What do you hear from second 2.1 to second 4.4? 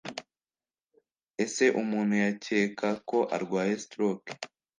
yakeka ko arwaye stroke